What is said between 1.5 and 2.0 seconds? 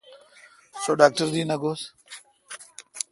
گھوس۔